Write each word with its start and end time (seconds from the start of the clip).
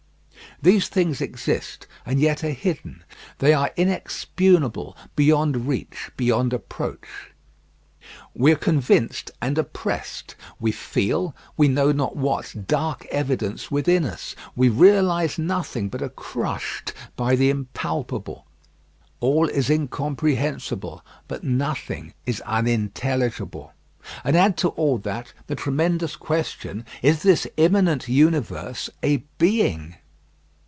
These 0.63 0.89
things 0.89 1.21
exist 1.21 1.87
and 2.05 2.19
yet 2.19 2.43
are 2.43 2.51
hidden; 2.51 3.03
they 3.39 3.51
are 3.51 3.71
inexpugnable, 3.77 4.95
beyond 5.15 5.65
reach, 5.67 6.11
beyond 6.15 6.53
approach. 6.53 7.31
We 8.35 8.51
are 8.51 8.57
convinced 8.57 9.31
and 9.41 9.57
oppressed 9.57 10.35
we 10.59 10.71
feel, 10.71 11.35
we 11.57 11.67
know 11.67 11.91
not 11.91 12.15
what 12.15 12.67
dark 12.67 13.07
evidence 13.07 13.71
within 13.71 14.05
us; 14.05 14.35
we 14.55 14.69
realise 14.69 15.39
nothing, 15.39 15.89
but 15.89 16.03
are 16.03 16.09
crushed 16.09 16.93
by 17.15 17.35
the 17.35 17.49
impalpable. 17.49 18.45
All 19.19 19.49
is 19.49 19.67
incomprehensible, 19.67 21.03
but 21.27 21.43
nothing 21.43 22.13
is 22.27 22.39
unintelligible. 22.41 23.73
And 24.23 24.37
add 24.37 24.57
to 24.57 24.67
all 24.69 24.99
that, 24.99 25.33
the 25.47 25.55
tremendous 25.55 26.15
question: 26.15 26.85
Is 27.01 27.23
this 27.23 27.47
immanent 27.57 28.07
universe 28.07 28.91
a 29.01 29.23
Being? 29.39 29.95